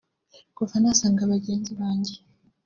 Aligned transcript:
“Kuva 0.55 0.75
nasanga 0.81 1.29
bagenzi 1.33 1.71
banjye 1.79 2.13